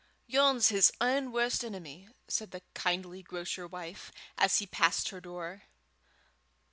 [0.25, 5.61] "Yon's his ain warst enemy," said the kindly grocer wife, as he passed her door.